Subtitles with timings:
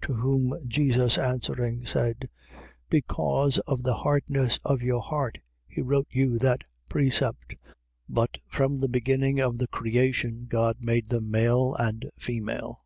[0.00, 0.06] 10:5.
[0.06, 2.30] To whom Jesus answering, said:
[2.88, 7.56] Because of the hardness of your heart, he wrote you that precept.
[7.58, 7.58] 10:6.
[8.08, 12.84] But from the beginning of the creation, God made them male and female.